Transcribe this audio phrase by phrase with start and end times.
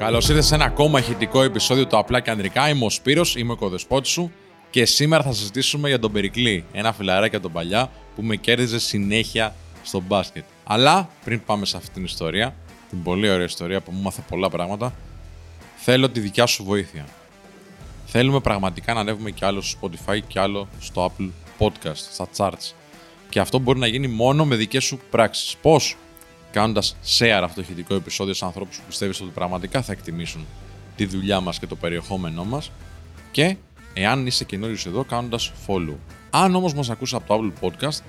[0.00, 2.68] Καλώς ήρθατε σε ένα ακόμα ηχητικό επεισόδιο του Απλά και Ανδρικά.
[2.68, 4.32] Είμαι ο Σπύρος, είμαι ο κοδεσπότης σου
[4.70, 6.64] και σήμερα θα συζητήσουμε για τον Περικλή.
[6.72, 10.44] Ένα φιλαράκι από τον παλιά που με κέρδιζε συνέχεια στο μπάσκετ.
[10.64, 12.54] Αλλά πριν πάμε σε αυτή την ιστορία,
[12.88, 14.94] την πολύ ωραία ιστορία που μου μάθε πολλά πράγματα,
[15.76, 17.04] θέλω τη δικιά σου βοήθεια.
[18.06, 22.72] Θέλουμε πραγματικά να ανέβουμε κι άλλο στο Spotify και άλλο στο Apple Podcast, στα charts.
[23.28, 25.56] Και αυτό μπορεί να γίνει μόνο με δικές σου πράξεις.
[25.62, 25.96] Πώς;
[26.50, 30.46] Κάνοντας share αυτό το ηχητικό επεισόδιο σε ανθρώπους που πιστεύεις ότι πραγματικά θα εκτιμήσουν
[30.96, 32.70] τη δουλειά μας και το περιεχόμενό μας.
[33.30, 33.56] Και
[33.94, 35.96] εάν είσαι καινούριο εδώ, κάνοντας follow.
[36.30, 38.00] Αν όμως μας ακούσει από το Apple Podcast,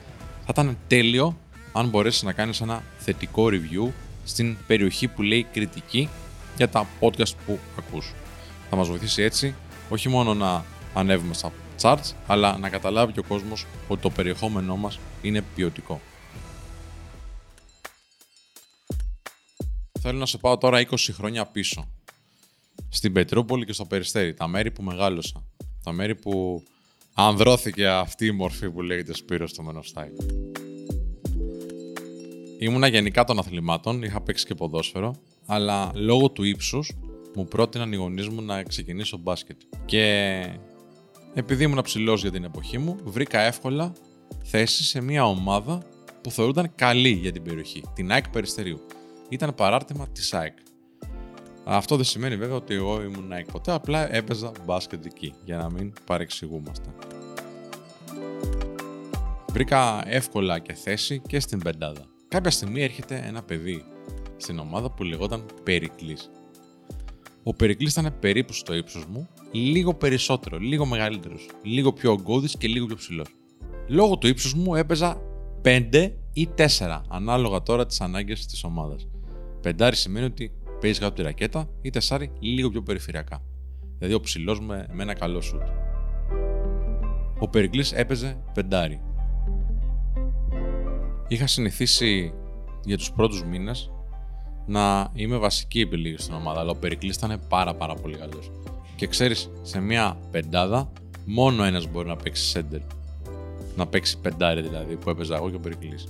[0.45, 1.37] θα ήταν τέλειο
[1.71, 3.91] αν μπορέσεις να κάνεις ένα θετικό review
[4.25, 6.09] στην περιοχή που λέει κριτική
[6.57, 8.13] για τα podcast που ακούς.
[8.69, 9.55] Θα μας βοηθήσει έτσι
[9.89, 11.51] όχι μόνο να ανέβουμε στα
[11.81, 16.01] charts, αλλά να καταλάβει και ο κόσμος ότι το περιεχόμενό μας είναι ποιοτικό.
[20.03, 21.87] Θέλω να σε πάω τώρα 20 χρόνια πίσω.
[22.89, 25.43] Στην Πετρούπολη και στο Περιστέρι, τα μέρη που μεγάλωσα.
[25.83, 26.63] Τα μέρη που
[27.13, 30.09] ανδρώθηκε αυτή η μορφή που λέγεται Σπύρος στο Μενοστάι.
[32.59, 36.91] Ήμουνα γενικά των αθλημάτων, είχα παίξει και ποδόσφαιρο, αλλά λόγω του ύψους
[37.35, 39.61] μου πρότειναν οι γονείς μου να ξεκινήσω μπάσκετ.
[39.85, 40.45] Και
[41.33, 43.93] επειδή ήμουν ψηλός για την εποχή μου, βρήκα εύκολα
[44.43, 45.83] θέση σε μια ομάδα
[46.21, 48.81] που θεωρούνταν καλή για την περιοχή, την ΑΕΚ Περιστερίου.
[49.31, 50.57] Ήταν παράρτημα της ΑΕΚ.
[51.63, 55.71] Αυτό δεν σημαίνει βέβαια ότι εγώ ήμουν ΑΕΚ ποτέ, απλά έπαιζα μπάσκετ εκεί, για να
[55.71, 56.89] μην παρεξηγούμαστε.
[59.51, 62.01] Βρήκα εύκολα και θέση και στην πεντάδα.
[62.27, 63.83] Κάποια στιγμή έρχεται ένα παιδί
[64.37, 66.29] στην ομάδα που λεγόταν Περικλής.
[67.43, 72.67] Ο Περικλής ήταν περίπου στο ύψος μου, λίγο περισσότερο, λίγο μεγαλύτερος, λίγο πιο ογκώδης και
[72.67, 73.27] λίγο πιο ψηλός.
[73.87, 75.21] Λόγω του ύψους μου έπαιζα
[75.61, 79.07] 5 ή 4, ανάλογα τώρα τις ανάγκες της ομάδας.
[79.61, 83.43] Πεντάρι σημαίνει ότι παίζεις κάτω τη ρακέτα ή τεσσάρι λίγο πιο περιφερειακά.
[83.97, 85.61] Δηλαδή ο ψηλός με, με ένα καλό σουτ.
[87.39, 89.01] Ο Περικλής έπαιζε πεντάρι.
[91.27, 92.33] Είχα συνηθίσει
[92.85, 93.91] για τους πρώτους μήνες
[94.65, 98.51] να είμαι βασική επιλογή στην ομάδα, αλλά ο Περικλής ήταν πάρα πάρα πολύ καλός.
[98.95, 100.91] Και ξέρεις, σε μια πεντάδα
[101.25, 102.79] μόνο ένας μπορεί να παίξει σέντερ.
[103.75, 106.07] Να παίξει πεντάρι δηλαδή, που έπαιζα εγώ και ο Περικλής.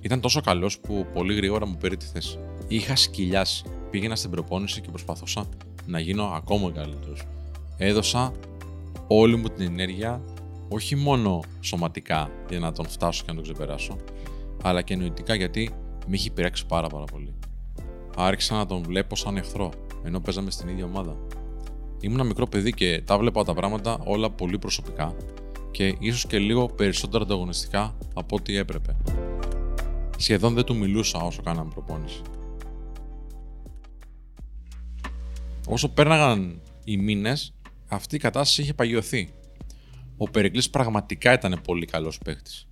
[0.00, 2.38] Ήταν τόσο καλός που πολύ γρήγορα μου πήρε τη θέση.
[2.68, 3.64] Είχα σκυλιάσει.
[3.90, 5.48] Πήγαινα στην προπόνηση και προσπαθούσα
[5.86, 7.22] να γίνω ακόμα καλύτερος.
[7.76, 8.32] Έδωσα
[9.06, 10.22] όλη μου την ενέργεια,
[10.68, 13.96] όχι μόνο σωματικά για να τον φτάσω και να τον ξεπεράσω,
[14.62, 15.70] αλλά και νοητικά γιατί
[16.06, 17.34] με είχε πειράξει πάρα πάρα πολύ.
[18.16, 19.70] Άρχισα να τον βλέπω σαν εχθρό,
[20.04, 21.16] ενώ παίζαμε στην ίδια ομάδα.
[22.00, 25.14] Ήμουν ένα μικρό παιδί και τα βλέπα τα πράγματα όλα πολύ προσωπικά
[25.70, 28.96] και ίσως και λίγο περισσότερο ανταγωνιστικά από ό,τι έπρεπε.
[30.16, 32.22] Σχεδόν δεν του μιλούσα όσο κάναμε προπόνηση.
[35.68, 37.54] Όσο πέρναγαν οι μήνες,
[37.88, 39.32] αυτή η κατάσταση είχε παγιωθεί.
[40.16, 42.68] Ο Περικλής πραγματικά ήταν πολύ καλός παίχτης.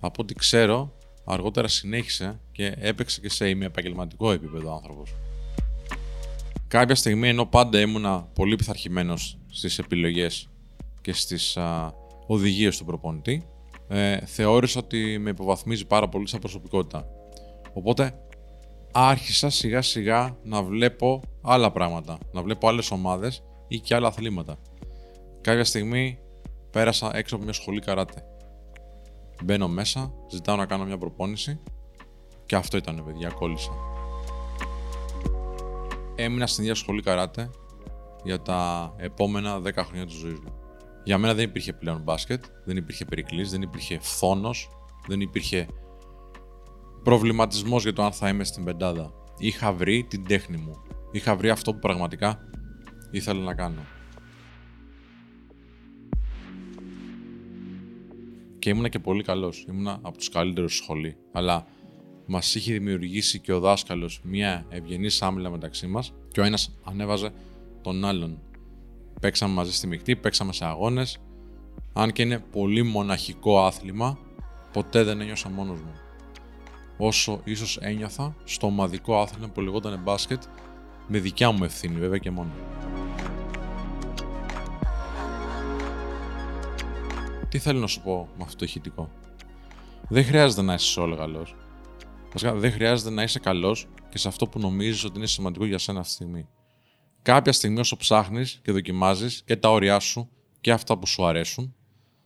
[0.00, 5.14] Από ό,τι ξέρω, αργότερα συνέχισε και έπαιξε και σε επαγγελματικό επίπεδο άνθρωπος.
[6.68, 10.48] Κάποια στιγμή, ενώ πάντα ήμουνα πολύ πειθαρχημένος στις επιλογές
[11.00, 11.58] και στις
[12.26, 13.46] οδηγίες του προπονητή,
[13.88, 17.06] ε, θεώρησα ότι με υποβαθμίζει πάρα πολύ σαν προσωπικότητα.
[17.72, 18.20] Οπότε
[18.92, 24.58] άρχισα σιγά σιγά να βλέπω άλλα πράγματα, να βλέπω άλλες ομάδες ή και άλλα αθλήματα.
[25.40, 26.18] Κάποια στιγμή
[26.70, 28.22] πέρασα έξω από μια σχολή καράτε.
[29.44, 31.60] Μπαίνω μέσα, ζητάω να κάνω μια προπόνηση
[32.46, 33.72] και αυτό ήταν παιδιά, κόλλησα.
[36.14, 37.50] Έμεινα στην ίδια σχολή καράτε
[38.24, 40.52] για τα επόμενα 10 χρόνια της ζωής μου.
[41.04, 44.68] Για μένα δεν υπήρχε πλέον μπάσκετ, δεν υπήρχε περικλής, δεν υπήρχε φθόνος,
[45.06, 45.66] δεν υπήρχε
[47.02, 49.12] προβληματισμός για το αν θα είμαι στην πεντάδα.
[49.38, 50.76] Είχα βρει την τέχνη μου.
[51.12, 52.38] Είχα βρει αυτό που πραγματικά
[53.10, 53.80] ήθελα να κάνω.
[58.58, 59.64] Και ήμουνα και πολύ καλός.
[59.68, 61.16] Ήμουνα από τους καλύτερους στη σχολή.
[61.32, 61.66] Αλλά
[62.26, 67.32] μας είχε δημιουργήσει και ο δάσκαλος μια ευγενή άμυλα μεταξύ μας και ο ένας ανέβαζε
[67.82, 68.38] τον άλλον.
[69.20, 71.18] Παίξαμε μαζί στη μεικτή, παίξαμε σε αγώνες.
[71.92, 74.18] Αν και είναι πολύ μοναχικό άθλημα,
[74.72, 76.07] ποτέ δεν ένιωσα μόνος μου.
[77.00, 80.42] Όσο ίσως ένιωθα στο ομαδικό άθλημα που λεγόταν μπάσκετ,
[81.06, 82.50] με δικιά μου ευθύνη βέβαια και μόνο.
[87.48, 89.10] Τι θέλω να σου πω με αυτό το ηχητικό;
[90.08, 91.54] Δεν χρειάζεται να είσαι όλο καλός.
[92.34, 96.00] δεν χρειάζεται να είσαι καλός και σε αυτό που νομίζεις ότι είναι σημαντικό για σένα
[96.00, 96.48] αυτή τη στιγμή.
[97.22, 100.28] Κάποια στιγμή, όσο ψάχνεις και δοκιμάζεις και τα όρια σου
[100.60, 101.74] και αυτά που σου αρέσουν,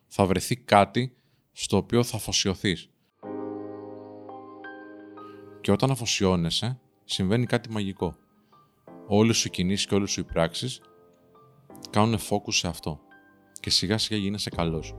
[0.06, 1.16] θα βρεθεί κάτι
[1.52, 2.91] στο οποίο θα αφοσιωθείς.
[5.62, 8.16] Και όταν αφοσιώνεσαι, συμβαίνει κάτι μαγικό.
[9.06, 10.80] όλες σου οι κινήσεις και όλες σου οι πράξεις
[11.90, 13.00] κάνουν focus σε αυτό.
[13.60, 14.94] Και σιγά σιγά γίνεσαι καλός.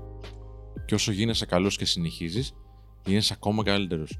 [0.86, 2.54] Και όσο γίνεσαι καλός και συνεχίζεις,
[3.06, 4.19] γίνεσαι ακόμα καλύτερος.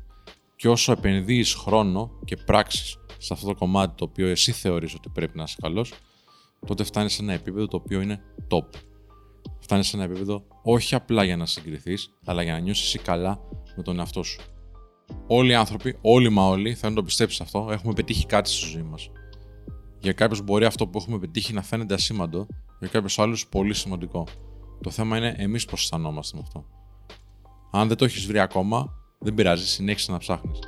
[0.56, 5.10] Και όσο επενδύεις χρόνο και πράξεις σε αυτό το κομμάτι το οποίο εσύ θεωρείς ότι
[5.10, 5.94] πρέπει να είσαι καλός,
[6.66, 8.68] τότε φτάνεις σε ένα επίπεδο το οποίο είναι top.
[9.60, 13.40] Φτάνεις σε ένα επίπεδο όχι απλά για να συγκριθείς, αλλά για να νιώσεις εσύ καλά
[13.76, 14.42] με τον εαυτό σου.
[15.28, 18.68] Όλοι οι άνθρωποι, όλοι μα όλοι, θέλουν να το πιστέψεις αυτό, έχουμε πετύχει κάτι στη
[18.68, 19.12] ζωή μας.
[20.00, 22.48] Για κάποιους μπορεί αυτό που έχουμε πετύχει να φαίνεται ασήμαντο,
[22.80, 24.28] για κάποιους άλλους πολύ σημαντικό.
[24.82, 26.66] Το θέμα είναι εμείς πώς αισθανόμαστε με αυτό.
[27.72, 30.60] Αν δεν το έχεις βρει ακόμα, δεν πειράζει, συνέχισε να ψάχνεις.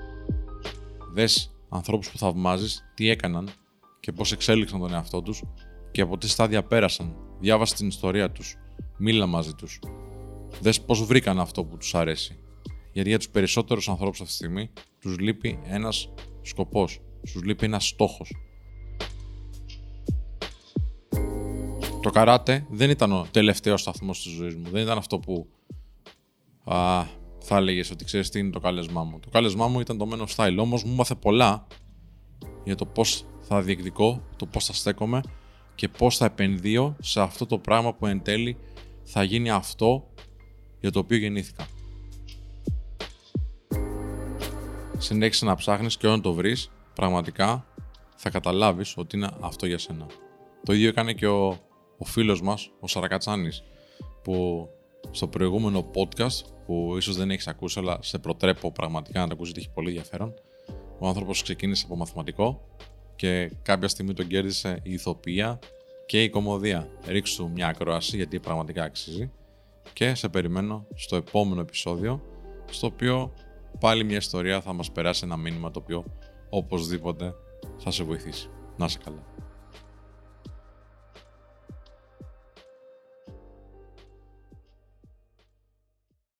[1.14, 3.50] Δες ανθρώπους που θαυμάζεις τι έκαναν
[4.00, 5.44] και πώς εξέλιξαν τον εαυτό τους
[5.92, 7.16] και από τι στάδια πέρασαν.
[7.40, 8.56] Διάβασε την ιστορία τους.
[8.98, 9.80] Μίλα μαζί τους.
[10.62, 12.40] Δες πώς βρήκαν αυτό που τους αρέσει.
[12.96, 14.70] Γιατί για τους περισσότερους ανθρώπους αυτή τη στιγμή
[15.00, 17.00] τους λείπει ένας σκοπός.
[17.22, 18.36] Τους λείπει ένας στόχος.
[22.02, 24.70] Το καράτε δεν ήταν ο τελευταίος σταθμός της ζωής μου.
[24.70, 25.48] Δεν ήταν αυτό που
[26.64, 27.06] α,
[27.40, 29.20] θα έλεγες ότι ξέρεις τι είναι το κάλεσμά μου.
[29.20, 30.58] Το κάλεσμά μου ήταν το Men of Style.
[30.60, 31.68] Όμως μου μάθε πολλά
[32.64, 35.22] για το πώς θα διεκδικώ, το πώς θα στέκομαι
[35.76, 38.58] και πώς θα επενδύω σε αυτό το πράγμα που εν τέλει
[39.04, 40.08] θα γίνει αυτό
[40.80, 41.68] για το οποίο γεννήθηκα.
[44.98, 47.66] Συνέχισε να ψάχνεις και όταν το βρεις, πραγματικά
[48.16, 50.06] θα καταλάβεις ότι είναι αυτό για σένα.
[50.64, 51.48] Το ίδιο έκανε και ο,
[51.98, 53.64] ο φίλος μας, ο Σαρακατσάνης,
[54.24, 54.68] που
[55.12, 59.54] στο προηγούμενο podcast, που ίσως δεν έχεις ακούσει, αλλά σε προτρέπω πραγματικά να το ακούσεις,
[59.58, 60.34] έχει πολύ ενδιαφέρον.
[61.00, 62.62] Ο άνθρωπος ξεκίνησε από μαθηματικό
[63.16, 65.60] και κάποια στιγμή τον κέρδισε η ηθοποιία
[66.06, 66.88] και η κομμωδία.
[67.08, 69.32] Ρίξου μια ακρόαση γιατί πραγματικά αξίζει
[69.94, 72.22] και σε περιμένω στο επόμενο επεισόδιο
[72.72, 73.34] στο οποίο
[73.80, 76.04] πάλι μια ιστορία θα μας περάσει ένα μήνυμα το οποίο
[76.50, 77.34] οπωσδήποτε
[77.78, 78.50] θα σε βοηθήσει.
[78.78, 79.24] Να σε καλά.